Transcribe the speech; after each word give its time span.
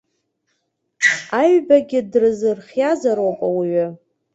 Аҩбагьы 1.39 1.99
дырзыхиазароуп 2.11 3.39
ауаҩы. 3.47 3.87